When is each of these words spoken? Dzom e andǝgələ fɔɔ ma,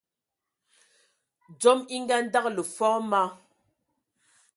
Dzom 1.59 1.79
e 1.95 1.97
andǝgələ 2.17 2.63
fɔɔ 2.75 2.97
ma, 3.09 3.21